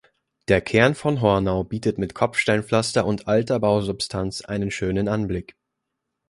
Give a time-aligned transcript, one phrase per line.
[0.47, 5.55] Der Kern von Hornau bietet mit Kopfsteinpflaster und alter Bausubstanz einen schönen Anblick.